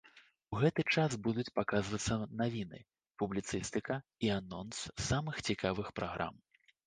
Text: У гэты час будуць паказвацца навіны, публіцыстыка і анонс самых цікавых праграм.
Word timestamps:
У 0.53 0.59
гэты 0.61 0.81
час 0.99 1.11
будуць 1.27 1.51
паказвацца 1.57 2.17
навіны, 2.39 2.79
публіцыстыка 3.23 3.99
і 4.27 4.33
анонс 4.39 4.81
самых 5.11 5.35
цікавых 5.51 5.87
праграм. 6.01 6.35